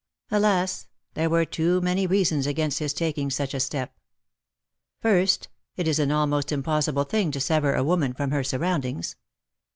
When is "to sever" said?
7.29-7.75